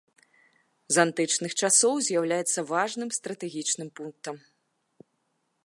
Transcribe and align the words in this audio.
З 0.95 1.03
антычных 1.05 1.51
часоў 1.67 1.93
з'яўляецца 2.07 2.59
важным 2.73 3.09
стратэгічным 3.19 3.89
пунктам. 4.01 4.35